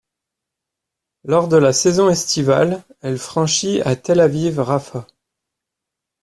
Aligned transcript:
Lors 1.25 1.47
de 1.47 1.57
la 1.57 1.73
saison 1.73 2.09
estivale, 2.09 2.83
elle 3.01 3.19
franchit 3.19 3.83
à 3.83 3.95
Tel 3.95 4.19
Aviv-Jaffa. 4.19 5.05